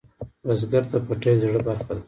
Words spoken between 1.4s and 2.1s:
د زړۀ برخه ده